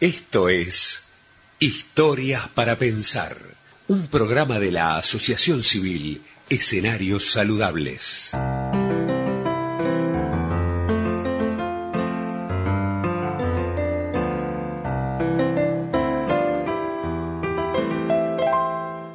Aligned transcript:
Esto 0.00 0.48
es 0.48 1.12
Historias 1.58 2.48
para 2.48 2.76
Pensar, 2.76 3.36
un 3.86 4.06
programa 4.06 4.58
de 4.58 4.72
la 4.72 4.96
Asociación 4.96 5.62
Civil 5.62 6.22
Escenarios 6.48 7.30
Saludables. 7.30 8.32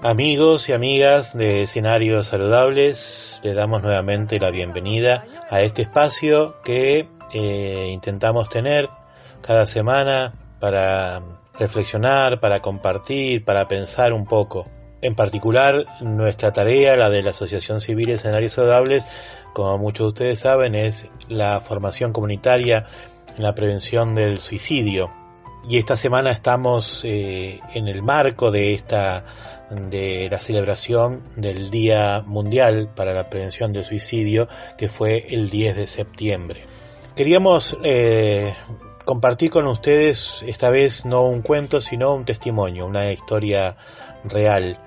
Amigos 0.04 0.70
y 0.70 0.73
amigas 0.73 1.36
de 1.36 1.63
Escenarios 1.63 2.27
Saludables, 2.27 3.41
le 3.44 3.55
damos 3.55 3.81
nuevamente 3.81 4.39
la 4.39 4.52
bienvenida 4.52 5.25
a 5.49 5.63
este 5.63 5.81
espacio 5.81 6.61
que 6.61 7.08
eh, 7.33 7.89
intentamos 7.91 8.49
tener 8.49 8.88
cada 9.41 9.66
semana 9.66 10.45
para 10.59 11.22
reflexionar, 11.58 12.40
para 12.40 12.62
compartir, 12.62 13.44
para 13.44 13.68
pensar 13.68 14.14
un 14.14 14.26
poco. 14.26 14.68
En 15.02 15.16
particular, 15.16 15.86
nuestra 16.02 16.52
tarea, 16.52 16.98
la 16.98 17.09
de 17.09 17.22
la 17.22 17.31
Asociación 17.31 17.81
Civil 17.81 18.09
Escenarios 18.09 18.54
Saludables, 18.54 19.05
como 19.54 19.78
muchos 19.78 20.05
de 20.05 20.09
ustedes 20.09 20.40
saben, 20.40 20.76
es 20.76 21.09
la 21.30 21.59
formación 21.62 22.12
comunitaria 22.12 22.86
en 23.38 23.44
la 23.44 23.55
prevención 23.55 24.16
del 24.16 24.40
suicidio. 24.40 25.12
Y 25.68 25.78
esta 25.78 25.98
semana 25.98 26.31
estamos 26.31 27.03
eh, 27.06 27.59
en 27.73 27.88
el 27.88 28.03
marco 28.03 28.52
de 28.52 28.73
esta 28.73 29.23
de 29.70 30.28
la 30.30 30.38
celebración 30.38 31.23
del 31.36 31.72
Día 31.72 32.22
Mundial 32.26 32.90
para 32.95 33.14
la 33.14 33.30
Prevención 33.30 33.72
del 33.73 33.84
Suicidio, 33.84 34.48
que 34.78 34.90
fue 34.90 35.26
el 35.30 35.50
10 35.50 35.75
de 35.75 35.88
septiembre. 35.88 36.66
Queríamos 37.16 37.78
eh, 37.84 38.53
compartir 39.06 39.52
con 39.52 39.67
ustedes 39.67 40.44
esta 40.48 40.70
vez 40.70 41.06
no 41.06 41.23
un 41.23 41.42
cuento, 41.42 41.80
sino 41.80 42.14
un 42.14 42.25
testimonio, 42.25 42.88
una 42.88 43.12
historia 43.12 43.78
real, 44.23 44.80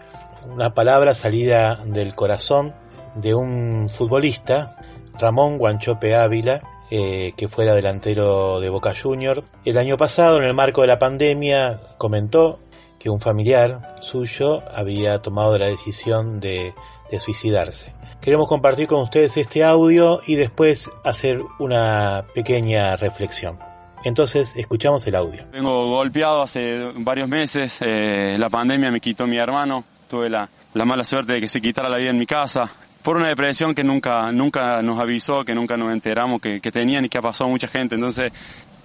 una 0.52 0.75
palabra 0.75 1.14
salida 1.14 1.77
del 1.86 2.14
corazón 2.14 2.75
de 3.14 3.34
un 3.34 3.88
futbolista, 3.88 4.77
Ramón 5.19 5.58
Guanchope 5.58 6.14
Ávila, 6.14 6.62
eh, 6.91 7.33
que 7.36 7.48
fuera 7.48 7.75
delantero 7.75 8.60
de 8.60 8.70
Boca 8.70 8.94
Junior. 9.00 9.44
El 9.64 9.78
año 9.78 9.97
pasado, 9.97 10.38
en 10.38 10.44
el 10.44 10.55
marco 10.55 10.80
de 10.80 10.88
la 10.88 10.98
pandemia, 10.98 11.80
comentó 11.98 12.58
que 12.98 13.10
un 13.10 13.20
familiar 13.20 13.97
suyo 14.00 14.62
había 14.75 15.20
tomado 15.20 15.56
la 15.58 15.66
decisión 15.66 16.41
de, 16.41 16.75
suicidarse. 17.19 17.94
Queremos 18.20 18.48
compartir 18.48 18.86
con 18.86 19.00
ustedes 19.00 19.36
este 19.36 19.64
audio 19.64 20.20
y 20.27 20.34
después 20.34 20.91
hacer 21.05 21.41
una 21.58 22.27
pequeña 22.34 22.97
reflexión. 22.97 23.67
Entonces, 24.04 24.54
escuchamos 24.56 25.06
el 25.06 25.14
audio. 25.14 25.44
Vengo 25.52 25.91
golpeado 25.91 26.42
hace 26.42 26.92
varios 26.96 27.28
meses, 27.28 27.78
eh, 27.80 28.36
la 28.38 28.48
pandemia 28.48 28.91
me 28.91 29.00
quitó 29.00 29.27
mi 29.27 29.36
hermano, 29.36 29.84
tuve 30.08 30.30
la, 30.30 30.48
mala 30.74 31.04
suerte 31.04 31.34
de 31.34 31.41
que 31.41 31.48
se 31.48 31.60
quitara 31.60 31.88
la 31.88 31.98
vida 31.98 32.10
en 32.10 32.19
mi 32.19 32.26
casa, 32.26 32.70
por 33.02 33.16
una 33.16 33.28
depresión 33.28 33.74
que 33.74 33.84
nunca, 33.84 34.30
nunca 34.32 34.82
nos 34.82 34.98
avisó, 35.00 35.44
que 35.44 35.54
nunca 35.54 35.76
nos 35.76 35.92
enteramos 35.92 36.41
que, 36.41 36.60
que 36.60 36.70
tenían 36.70 37.04
y 37.04 37.08
que 37.08 37.19
ha 37.19 37.22
pasado 37.22 37.48
a 37.48 37.52
mucha 37.52 37.69
gente. 37.69 37.94
Entonces, 37.94 38.32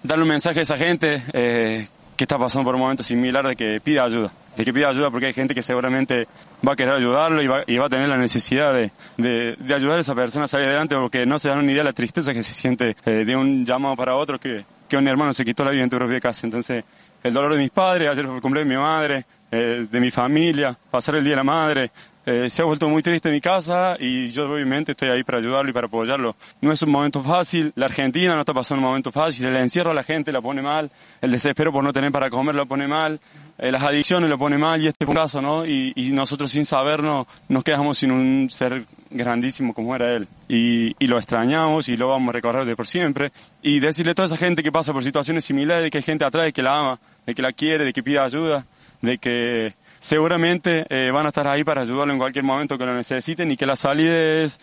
darle 0.03 0.23
un 0.23 0.29
mensaje 0.29 0.59
a 0.59 0.63
esa 0.63 0.77
gente 0.77 1.23
eh, 1.33 1.87
que 2.15 2.23
está 2.23 2.37
pasando 2.37 2.65
por 2.65 2.75
un 2.75 2.81
momento 2.81 3.03
similar 3.03 3.47
de 3.47 3.55
que 3.55 3.79
pida 3.81 4.03
ayuda, 4.03 4.31
de 4.55 4.65
que 4.65 4.73
pida 4.73 4.89
ayuda 4.89 5.09
porque 5.09 5.27
hay 5.27 5.33
gente 5.33 5.55
que 5.55 5.63
seguramente 5.63 6.27
va 6.65 6.73
a 6.73 6.75
querer 6.75 6.93
ayudarlo 6.93 7.41
y 7.41 7.47
va, 7.47 7.63
y 7.65 7.77
va 7.77 7.87
a 7.87 7.89
tener 7.89 8.07
la 8.07 8.17
necesidad 8.17 8.73
de, 8.73 8.91
de, 9.17 9.73
ayudar 9.73 9.97
a 9.97 10.01
esa 10.01 10.13
persona 10.13 10.45
a 10.45 10.47
salir 10.47 10.67
adelante 10.67 10.95
porque 10.95 11.25
no 11.25 11.39
se 11.39 11.49
dan 11.49 11.65
ni 11.65 11.71
idea 11.71 11.81
de 11.81 11.89
la 11.89 11.93
tristeza 11.93 12.33
que 12.33 12.43
se 12.43 12.51
siente 12.51 12.95
eh, 13.05 13.25
de 13.25 13.35
un 13.35 13.65
llamado 13.65 13.95
para 13.95 14.15
otro 14.15 14.39
que, 14.39 14.65
que 15.01 15.09
hermano 15.09 15.33
se 15.33 15.45
quitó 15.45 15.65
la 15.65 15.71
vida 15.71 15.83
en 15.83 15.89
tu 15.89 15.97
propia 15.97 16.19
casa. 16.19 16.45
Entonces, 16.45 16.83
el 17.23 17.33
dolor 17.33 17.53
de 17.53 17.59
mis 17.59 17.71
padres, 17.71 18.09
ayer 18.09 18.25
fue 18.25 18.35
el 18.35 18.41
cumpleaños 18.41 18.69
de 18.69 18.75
mi 18.75 18.81
madre, 18.81 19.25
eh, 19.51 19.87
de 19.89 19.99
mi 19.99 20.11
familia, 20.11 20.77
pasar 20.91 21.15
el 21.15 21.23
Día 21.23 21.31
de 21.31 21.37
la 21.37 21.43
Madre, 21.43 21.91
eh, 22.25 22.49
se 22.49 22.61
ha 22.61 22.65
vuelto 22.65 22.87
muy 22.87 23.03
triste 23.03 23.29
mi 23.29 23.41
casa 23.41 23.97
y 23.99 24.29
yo 24.29 24.49
obviamente 24.49 24.93
estoy 24.93 25.09
ahí 25.09 25.23
para 25.23 25.39
ayudarlo 25.39 25.69
y 25.69 25.73
para 25.73 25.87
apoyarlo. 25.87 26.37
No 26.61 26.71
es 26.71 26.81
un 26.81 26.89
momento 26.89 27.21
fácil, 27.21 27.73
la 27.75 27.87
Argentina 27.87 28.33
no 28.33 28.39
está 28.39 28.53
pasando 28.53 28.81
un 28.81 28.87
momento 28.87 29.11
fácil, 29.11 29.45
el 29.45 29.57
encierro 29.57 29.91
a 29.91 29.93
la 29.93 30.03
gente 30.03 30.31
la 30.31 30.41
pone 30.41 30.61
mal, 30.61 30.89
el 31.21 31.31
desespero 31.31 31.73
por 31.73 31.83
no 31.83 31.91
tener 31.91 32.13
para 32.13 32.29
comer 32.29 32.55
lo 32.55 32.65
pone 32.65 32.87
mal, 32.87 33.19
eh, 33.57 33.71
las 33.71 33.83
adicciones 33.83 34.29
lo 34.29 34.37
pone 34.37 34.57
mal 34.57 34.81
y 34.81 34.87
este 34.87 35.03
es 35.03 35.09
un 35.09 35.15
caso, 35.15 35.41
¿no? 35.41 35.65
Y, 35.65 35.93
nosotros 36.13 36.51
sin 36.51 36.65
sabernos 36.65 37.27
nos 37.49 37.63
quedamos 37.63 37.97
sin 37.97 38.11
un 38.11 38.49
ser 38.49 38.85
grandísimo 39.13 39.73
como 39.73 39.95
era 39.95 40.13
él. 40.15 40.27
Y, 40.47 40.95
y, 40.99 41.07
lo 41.07 41.17
extrañamos 41.17 41.87
y 41.89 41.97
lo 41.97 42.09
vamos 42.09 42.29
a 42.29 42.33
recordar 42.33 42.65
de 42.65 42.75
por 42.75 42.87
siempre. 42.87 43.31
Y 43.61 43.79
decirle 43.79 44.11
a 44.11 44.15
toda 44.15 44.27
esa 44.27 44.37
gente 44.37 44.63
que 44.63 44.71
pasa 44.71 44.91
por 44.93 45.03
situaciones 45.03 45.45
similares, 45.45 45.83
de 45.83 45.91
que 45.91 45.99
hay 45.99 46.03
gente 46.03 46.25
atrás, 46.25 46.45
de 46.45 46.53
que 46.53 46.63
la 46.63 46.77
ama, 46.77 46.99
de 47.25 47.35
que 47.35 47.41
la 47.41 47.53
quiere, 47.53 47.85
de 47.85 47.93
que 47.93 48.03
pide 48.03 48.19
ayuda, 48.19 48.65
de 49.01 49.17
que 49.17 49.73
seguramente 49.99 50.85
eh, 50.89 51.11
van 51.11 51.25
a 51.25 51.29
estar 51.29 51.47
ahí 51.47 51.63
para 51.63 51.81
ayudarlo 51.81 52.11
en 52.11 52.19
cualquier 52.19 52.43
momento 52.43 52.77
que 52.77 52.85
lo 52.85 52.93
necesiten 52.93 53.49
y 53.51 53.57
que 53.57 53.65
la 53.65 53.77
salida 53.77 54.43
es 54.43 54.59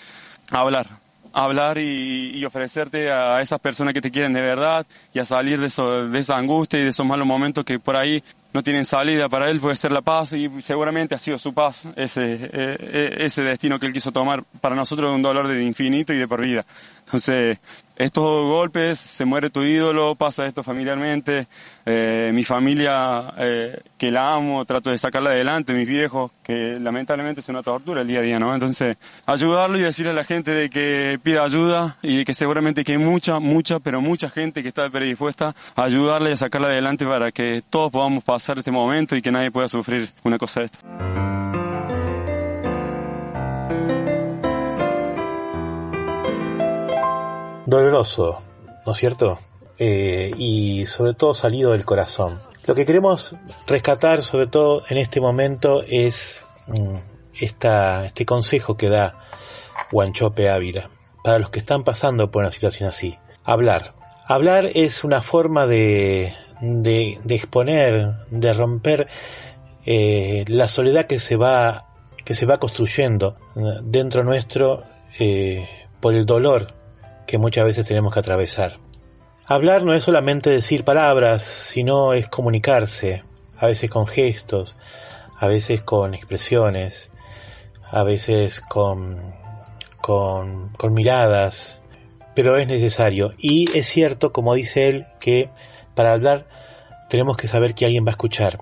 hablar, 0.51 0.87
hablar 1.33 1.79
y, 1.79 2.45
ofrecerte 2.45 3.11
a 3.11 3.41
esas 3.41 3.61
personas 3.61 3.95
que 3.95 4.01
te 4.01 4.11
quieren 4.11 4.33
de 4.33 4.41
verdad 4.41 4.87
y 5.15 5.19
a 5.19 5.25
salir 5.25 5.61
de, 5.61 5.69
eso, 5.69 6.09
de 6.09 6.19
esa 6.19 6.37
angustia 6.37 6.79
y 6.79 6.83
de 6.83 6.89
esos 6.91 7.07
malos 7.07 7.27
momentos 7.27 7.65
que 7.65 7.79
por 7.79 7.97
ahí 7.97 8.23
no 8.53 8.63
tienen 8.63 8.85
salida 8.85 9.29
para 9.29 9.51
él, 9.51 9.61
puede 9.61 9.77
ser 9.77 9.93
la 9.93 10.03
paz 10.03 10.33
y 10.33 10.51
seguramente 10.61 11.15
ha 11.15 11.19
sido 11.19 11.39
su 11.39 11.55
paz 11.55 11.85
ese, 11.97 12.35
eh, 12.35 12.49
eh, 12.53 13.17
ese 13.19 13.43
destino 13.43 13.79
que 13.79 13.87
él 13.87 13.93
quiso 13.93 14.13
tomar. 14.13 14.43
Para 14.61 14.75
nosotros 14.75 15.11
es 15.11 15.15
un 15.15 15.23
dolor 15.23 15.47
de 15.49 15.63
infinito 15.63 16.13
y 16.13 16.19
de 16.19 16.27
por 16.27 16.41
vida. 16.41 16.65
Entonces, 17.05 17.59
estos 17.97 18.45
golpes, 18.45 18.99
se 18.99 19.25
muere 19.25 19.51
tu 19.51 19.63
ídolo, 19.63 20.15
pasa 20.15 20.47
esto 20.47 20.63
familiarmente, 20.63 21.49
eh, 21.85 22.31
mi 22.33 22.45
familia 22.45 23.35
eh, 23.37 23.79
que 23.99 24.11
la 24.11 24.35
amo, 24.35 24.65
trato 24.65 24.91
de 24.91 24.97
sacarla 24.97 25.31
adelante, 25.31 25.75
mis 25.75 25.87
viejos, 25.87 26.31
que 26.43 26.79
lamentablemente 26.81 27.41
es 27.41 27.49
una 27.49 27.63
tortura 27.63 28.01
el 28.01 28.09
día 28.09 28.21
a 28.21 28.23
día, 28.23 28.39
¿no? 28.39 28.55
Entonces, 28.55 28.97
ayudarlo 29.27 29.77
y 29.77 29.83
decirle 29.83 30.13
a 30.13 30.15
la 30.15 30.25
gente 30.25 30.53
de 30.53 30.71
que 30.71 31.19
pida 31.23 31.45
ayuda 31.45 31.99
y 32.01 32.25
que 32.25 32.33
seguramente 32.33 32.85
que 32.85 32.93
hay 32.93 32.99
mucha, 32.99 33.39
mucha, 33.39 33.81
pero 33.81 34.01
mucha 34.01 34.31
gente 34.31 34.63
que 34.63 34.69
está 34.69 34.89
predispuesta 34.89 35.55
a 35.77 35.83
ayudarle 35.83 36.31
y 36.31 36.33
a 36.33 36.37
sacarla 36.39 36.69
adelante 36.69 37.05
para 37.05 37.33
que 37.33 37.63
todos 37.69 37.93
podamos 37.93 38.25
pasar 38.25 38.40
este 38.41 38.71
momento 38.71 39.17
y 39.17 39.23
que 39.23 39.31
nadie 39.31 39.51
pueda 39.51 39.69
sufrir 39.69 40.13
una 40.25 40.39
cosa 40.39 40.61
de 40.61 40.67
esto. 40.67 40.79
doloroso, 47.71 48.43
¿no 48.85 48.93
es 48.93 48.99
cierto? 48.99 49.39
Eh, 49.79 50.33
y 50.37 50.85
sobre 50.87 51.15
todo 51.15 51.33
salido 51.33 51.73
del 51.73 51.87
corazón. 51.87 52.39
Lo 52.67 52.75
que 52.75 52.85
queremos 52.85 53.37
rescatar 53.67 54.23
sobre 54.23 54.47
todo 54.47 54.83
en 54.91 54.99
este 54.99 55.21
momento 55.21 55.83
es 55.87 56.41
mm, 56.67 56.97
esta, 57.41 58.05
este 58.05 58.27
consejo 58.27 58.77
que 58.77 58.91
da 58.91 59.21
Guanchope 59.91 60.51
Ávila 60.51 60.91
para 61.23 61.39
los 61.39 61.51
que 61.51 61.61
están 61.61 61.85
pasando 61.85 62.31
por 62.31 62.43
una 62.43 62.51
situación 62.51 62.89
así. 62.89 63.19
Hablar. 63.45 63.95
Hablar 64.27 64.71
es 64.75 65.05
una 65.05 65.23
forma 65.23 65.67
de, 65.67 66.35
de, 66.61 67.21
exponer, 67.29 68.15
de 68.31 68.53
romper 68.53 69.09
eh, 69.87 70.45
la 70.49 70.69
soledad 70.69 71.07
que 71.07 71.19
se 71.19 71.37
va 71.37 71.87
que 72.25 72.35
se 72.35 72.47
va 72.47 72.59
construyendo 72.59 73.37
eh, 73.57 73.61
dentro 73.83 74.23
nuestro 74.23 74.85
por 76.01 76.15
el 76.15 76.25
dolor 76.27 76.75
que 77.27 77.39
muchas 77.39 77.65
veces 77.65 77.87
tenemos 77.87 78.13
que 78.13 78.21
atravesar. 78.21 78.79
Hablar 79.47 79.83
no 79.83 79.95
es 79.95 80.05
solamente 80.05 80.51
decir 80.51 80.85
palabras, 80.85 81.43
sino 81.43 82.13
es 82.13 82.29
comunicarse, 82.29 83.25
a 83.57 83.67
veces 83.67 83.91
con 83.91 84.07
gestos, 84.07 84.77
a 85.39 85.47
veces 85.47 85.83
con 85.83 86.15
expresiones, 86.15 87.11
a 87.85 88.05
veces 88.05 88.61
con, 88.61 89.35
con, 90.01 90.69
con 90.71 90.95
miradas, 90.95 91.81
pero 92.35 92.57
es 92.57 92.67
necesario. 92.67 93.33
Y 93.39 93.67
es 93.77 93.87
cierto, 93.87 94.33
como 94.33 94.55
dice 94.55 94.89
él, 94.89 95.07
que 95.19 95.51
para 95.95 96.13
hablar 96.13 96.47
tenemos 97.09 97.37
que 97.37 97.49
saber 97.49 97.75
que 97.75 97.85
alguien 97.85 98.05
va 98.05 98.11
a 98.11 98.13
escuchar. 98.13 98.61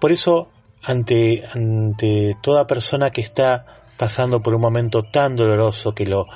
Por 0.00 0.12
eso, 0.12 0.48
ante, 0.82 1.42
ante 1.54 2.36
toda 2.42 2.66
persona 2.66 3.10
que 3.10 3.22
está 3.22 3.66
pasando 3.96 4.42
por 4.42 4.54
un 4.54 4.60
momento 4.60 5.02
tan 5.02 5.36
doloroso 5.36 5.94
que 5.94 6.06
lo, 6.06 6.26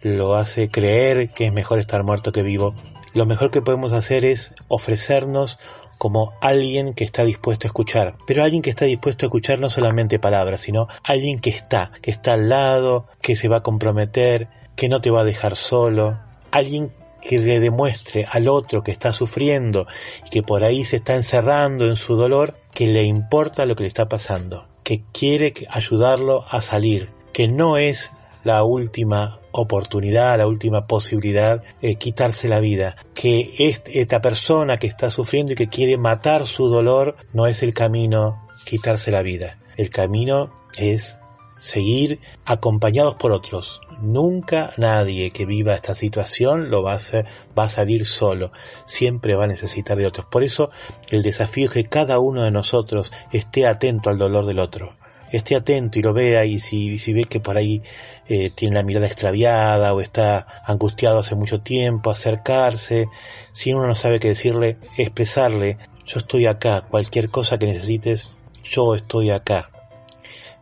lo 0.00 0.34
hace 0.34 0.70
creer 0.70 1.30
que 1.30 1.46
es 1.46 1.52
mejor 1.52 1.78
estar 1.78 2.02
muerto 2.04 2.32
que 2.32 2.42
vivo, 2.42 2.74
lo 3.14 3.26
mejor 3.26 3.50
que 3.50 3.62
podemos 3.62 3.92
hacer 3.92 4.24
es 4.24 4.54
ofrecernos 4.68 5.58
como 5.98 6.32
alguien 6.40 6.94
que 6.94 7.04
está 7.04 7.22
dispuesto 7.22 7.66
a 7.66 7.70
escuchar, 7.70 8.16
pero 8.26 8.42
alguien 8.42 8.62
que 8.62 8.70
está 8.70 8.86
dispuesto 8.86 9.24
a 9.24 9.28
escuchar 9.28 9.60
no 9.60 9.70
solamente 9.70 10.18
palabras, 10.18 10.60
sino 10.60 10.88
alguien 11.04 11.38
que 11.38 11.50
está, 11.50 11.92
que 12.00 12.10
está 12.10 12.32
al 12.32 12.48
lado, 12.48 13.06
que 13.20 13.36
se 13.36 13.46
va 13.46 13.58
a 13.58 13.62
comprometer, 13.62 14.48
que 14.74 14.88
no 14.88 15.00
te 15.00 15.10
va 15.10 15.20
a 15.20 15.24
dejar 15.24 15.54
solo, 15.54 16.18
alguien 16.50 16.90
que 17.22 17.38
le 17.38 17.60
demuestre 17.60 18.26
al 18.28 18.48
otro 18.48 18.82
que 18.82 18.90
está 18.90 19.12
sufriendo 19.12 19.86
y 20.26 20.30
que 20.30 20.42
por 20.42 20.64
ahí 20.64 20.84
se 20.84 20.96
está 20.96 21.14
encerrando 21.14 21.86
en 21.86 21.96
su 21.96 22.16
dolor, 22.16 22.56
que 22.74 22.86
le 22.86 23.04
importa 23.04 23.66
lo 23.66 23.76
que 23.76 23.84
le 23.84 23.88
está 23.88 24.08
pasando, 24.08 24.68
que 24.82 25.04
quiere 25.12 25.52
ayudarlo 25.70 26.44
a 26.50 26.60
salir, 26.60 27.10
que 27.32 27.48
no 27.48 27.76
es 27.76 28.10
la 28.44 28.64
última 28.64 29.40
oportunidad, 29.52 30.38
la 30.38 30.46
última 30.46 30.86
posibilidad, 30.86 31.62
eh, 31.80 31.96
quitarse 31.96 32.48
la 32.48 32.60
vida. 32.60 32.96
Que 33.14 33.50
esta 33.86 34.20
persona 34.20 34.78
que 34.78 34.86
está 34.86 35.10
sufriendo 35.10 35.52
y 35.52 35.56
que 35.56 35.68
quiere 35.68 35.98
matar 35.98 36.46
su 36.46 36.68
dolor 36.68 37.16
no 37.32 37.46
es 37.46 37.62
el 37.62 37.74
camino 37.74 38.48
quitarse 38.64 39.10
la 39.10 39.22
vida. 39.22 39.58
El 39.76 39.90
camino 39.90 40.52
es 40.76 41.18
seguir 41.62 42.18
acompañados 42.44 43.14
por 43.14 43.30
otros. 43.30 43.80
Nunca 44.00 44.70
nadie 44.78 45.30
que 45.30 45.46
viva 45.46 45.74
esta 45.74 45.94
situación 45.94 46.70
lo 46.70 46.82
va 46.82 46.94
a 46.94 46.96
hacer, 46.96 47.24
va 47.56 47.64
a 47.64 47.68
salir 47.68 48.04
solo. 48.04 48.50
Siempre 48.84 49.36
va 49.36 49.44
a 49.44 49.46
necesitar 49.46 49.96
de 49.96 50.06
otros. 50.06 50.26
Por 50.26 50.42
eso 50.42 50.70
el 51.08 51.22
desafío 51.22 51.66
es 51.66 51.72
que 51.72 51.84
cada 51.84 52.18
uno 52.18 52.42
de 52.42 52.50
nosotros 52.50 53.12
esté 53.30 53.68
atento 53.68 54.10
al 54.10 54.18
dolor 54.18 54.44
del 54.44 54.58
otro. 54.58 54.96
Esté 55.30 55.54
atento 55.54 56.00
y 56.00 56.02
lo 56.02 56.12
vea 56.12 56.44
y 56.44 56.58
si, 56.58 56.98
si 56.98 57.12
ve 57.12 57.24
que 57.24 57.38
por 57.38 57.56
ahí 57.56 57.82
eh, 58.26 58.50
tiene 58.50 58.74
la 58.74 58.82
mirada 58.82 59.06
extraviada 59.06 59.94
o 59.94 60.00
está 60.00 60.46
angustiado 60.66 61.20
hace 61.20 61.36
mucho 61.36 61.60
tiempo, 61.60 62.10
acercarse. 62.10 63.06
Si 63.52 63.72
uno 63.72 63.86
no 63.86 63.94
sabe 63.94 64.18
qué 64.18 64.28
decirle, 64.28 64.78
expresarle, 64.98 65.78
yo 66.06 66.18
estoy 66.18 66.46
acá, 66.46 66.82
cualquier 66.90 67.30
cosa 67.30 67.56
que 67.56 67.66
necesites, 67.66 68.28
yo 68.64 68.96
estoy 68.96 69.30
acá 69.30 69.71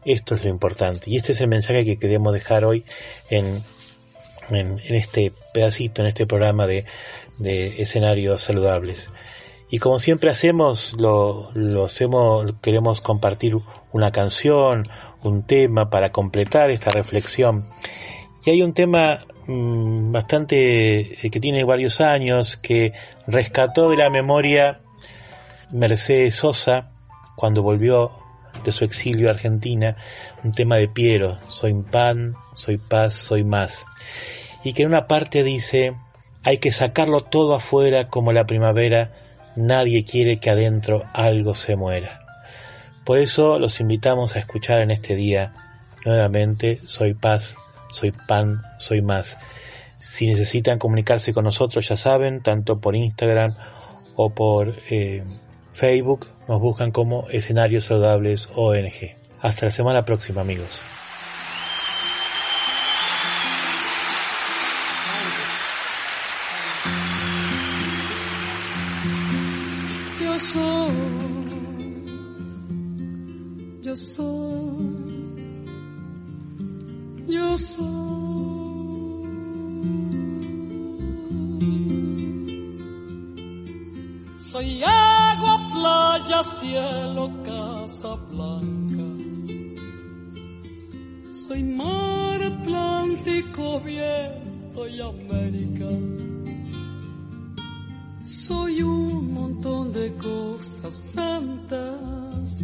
esto 0.04 0.34
es 0.34 0.44
lo 0.44 0.50
importante. 0.50 1.10
Y 1.10 1.16
este 1.16 1.32
es 1.32 1.40
el 1.40 1.48
mensaje 1.48 1.84
que 1.84 1.98
queremos 1.98 2.32
dejar 2.32 2.64
hoy 2.64 2.84
en, 3.28 3.62
en, 4.50 4.78
este 4.94 5.32
pedacito, 5.52 6.02
en 6.02 6.08
este 6.08 6.26
programa 6.26 6.66
de, 6.66 6.84
de, 7.38 7.82
escenarios 7.82 8.40
saludables. 8.42 9.10
Y 9.70 9.78
como 9.78 9.98
siempre 9.98 10.30
hacemos, 10.30 10.94
lo, 10.98 11.50
lo 11.54 11.84
hacemos, 11.84 12.54
queremos 12.60 13.00
compartir 13.00 13.56
una 13.92 14.10
canción, 14.10 14.82
un 15.22 15.44
tema 15.44 15.90
para 15.90 16.10
completar 16.10 16.70
esta 16.70 16.90
reflexión. 16.90 17.62
Y 18.44 18.50
hay 18.50 18.62
un 18.62 18.72
tema 18.72 19.26
mm, 19.46 20.12
bastante 20.12 21.26
eh, 21.26 21.30
que 21.30 21.40
tiene 21.40 21.62
varios 21.64 22.00
años 22.00 22.56
que 22.56 22.94
rescató 23.26 23.90
de 23.90 23.96
la 23.96 24.10
memoria 24.10 24.80
Mercedes 25.70 26.34
Sosa 26.36 26.90
cuando 27.36 27.62
volvió 27.62 28.19
de 28.64 28.72
su 28.72 28.84
exilio 28.84 29.28
a 29.28 29.32
Argentina, 29.32 29.96
un 30.44 30.52
tema 30.52 30.76
de 30.76 30.88
Piero, 30.88 31.38
soy 31.48 31.74
pan, 31.74 32.34
soy 32.54 32.78
paz, 32.78 33.14
soy 33.14 33.44
más. 33.44 33.86
Y 34.64 34.72
que 34.72 34.82
en 34.82 34.88
una 34.88 35.06
parte 35.06 35.42
dice, 35.42 35.94
hay 36.42 36.58
que 36.58 36.72
sacarlo 36.72 37.22
todo 37.22 37.54
afuera 37.54 38.08
como 38.08 38.32
la 38.32 38.46
primavera, 38.46 39.12
nadie 39.56 40.04
quiere 40.04 40.38
que 40.38 40.50
adentro 40.50 41.04
algo 41.12 41.54
se 41.54 41.76
muera. 41.76 42.20
Por 43.04 43.18
eso 43.18 43.58
los 43.58 43.80
invitamos 43.80 44.36
a 44.36 44.38
escuchar 44.38 44.80
en 44.80 44.90
este 44.90 45.14
día 45.14 45.52
nuevamente, 46.04 46.80
soy 46.86 47.14
paz, 47.14 47.56
soy 47.90 48.12
pan, 48.12 48.62
soy 48.78 49.02
más. 49.02 49.38
Si 50.00 50.26
necesitan 50.26 50.78
comunicarse 50.78 51.32
con 51.32 51.44
nosotros, 51.44 51.88
ya 51.88 51.96
saben, 51.96 52.42
tanto 52.42 52.80
por 52.80 52.96
Instagram 52.96 53.54
o 54.16 54.30
por 54.30 54.74
eh, 54.90 55.24
Facebook 55.72 56.26
nos 56.48 56.60
buscan 56.60 56.90
como 56.90 57.28
Escenarios 57.30 57.84
Saludables 57.84 58.48
ONG. 58.54 59.16
Hasta 59.40 59.66
la 59.66 59.72
semana 59.72 60.04
próxima 60.04 60.42
amigos. 60.42 60.80
Yo 70.22 70.38
soy, 70.38 70.92
yo 73.82 73.96
soy, 73.96 74.86
yo 77.28 77.58
soy. 77.58 78.00
Soy 84.38 84.80
playa, 84.80 84.99
cielo, 86.42 87.30
casa 87.44 88.14
blanca. 88.30 89.04
Soy 91.32 91.62
mar 91.62 92.42
Atlántico, 92.42 93.80
viento 93.80 94.88
y 94.88 95.00
América. 95.00 95.86
Soy 98.24 98.82
un 98.82 99.32
montón 99.32 99.92
de 99.92 100.14
cosas 100.14 100.94
santas 100.94 102.56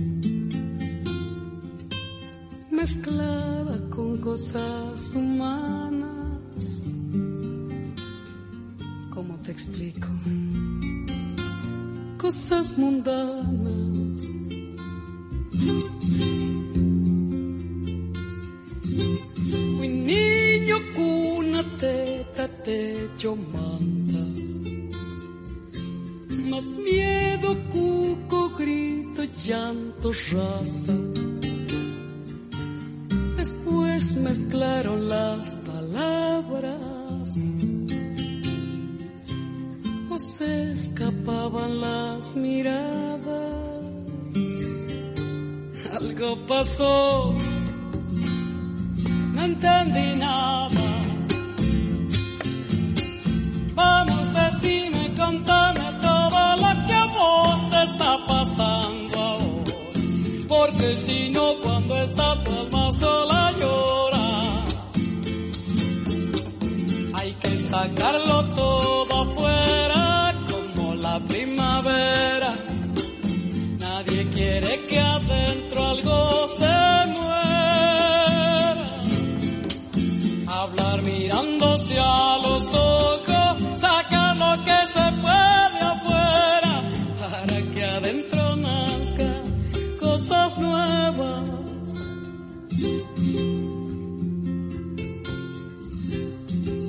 mezclada 2.71 3.79
con 3.91 4.19
cosas 4.19 5.15
humanas. 5.15 6.85
¿Cómo 9.11 9.37
te 9.39 9.51
explico? 9.51 10.09
Cosas 12.27 12.77
mundanas. 12.77 14.21
Fui 19.77 19.89
niño, 19.89 20.77
cuna, 20.97 21.63
teta, 21.79 22.49
techo, 22.65 23.37
manta. 23.37 24.25
Más 26.51 26.67
miedo, 26.71 27.49
cuco, 27.71 28.51
grito, 28.59 29.23
llanto, 29.47 30.11
raza. 30.33 30.97
Después 33.37 34.17
mezclaron 34.17 35.09
las 35.09 35.55
palabras 35.71 37.39
se 40.19 40.73
escapaban 40.73 41.81
las 41.81 42.35
miradas. 42.37 43.21
Algo 45.93 46.47
pasó, 46.47 47.35
no 49.35 49.43
entendí 49.43 50.17
nada. 50.17 50.46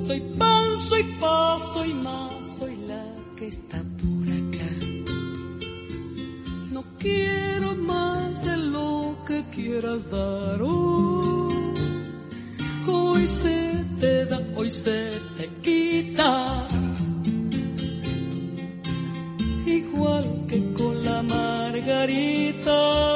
Soy 0.08 0.20
pan, 0.38 0.78
soy 0.78 1.02
paz, 1.20 1.72
soy 1.74 1.92
más, 1.92 2.58
soy 2.58 2.76
la 2.88 3.04
que 3.36 3.48
está 3.48 3.84
quiero 6.98 7.74
más 7.74 8.42
de 8.42 8.56
lo 8.56 9.18
que 9.26 9.44
quieras 9.50 10.10
dar 10.10 10.62
hoy. 10.62 11.74
Hoy 12.86 13.28
se 13.28 13.84
te 14.00 14.24
da, 14.24 14.40
hoy 14.56 14.70
se 14.70 15.10
te 15.36 15.48
quita. 15.60 16.66
Igual 19.66 20.46
que 20.48 20.72
con 20.72 21.04
la 21.04 21.22
margarita, 21.22 23.07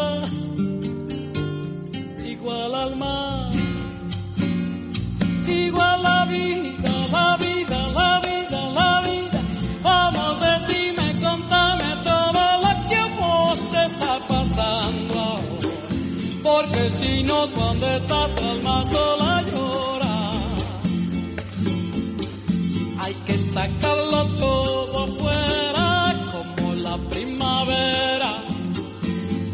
porque 16.83 16.91
si 16.97 17.23
no 17.23 17.49
cuando 17.55 17.87
está 17.87 18.27
tu 18.35 18.43
alma 18.43 18.85
sola 18.91 19.43
llora. 19.43 20.31
Hay 22.99 23.15
que 23.27 23.39
sacarlo 23.39 24.39
todo 24.39 25.05
afuera 25.05 26.33
como 26.33 26.75
la 26.75 26.97
primavera. 27.09 28.37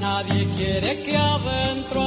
Nadie 0.01 0.47
quiere 0.57 1.03
que 1.03 1.17
adentro 1.17 1.98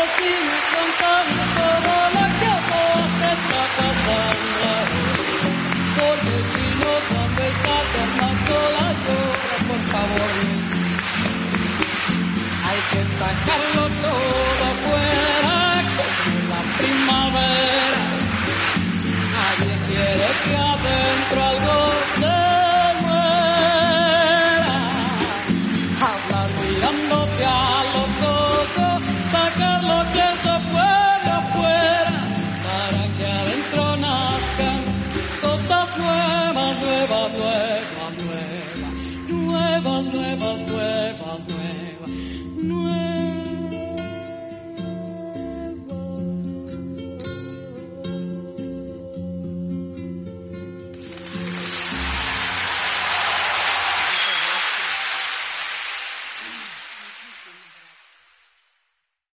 Vamos, 0.00 0.14
decime, 0.14 0.54
contame 0.72 1.54
todo 1.54 1.59
nuevas, 39.28 40.06
nuevas, 40.06 40.60
nuevas, 40.68 41.40
nuevas. 42.62 43.09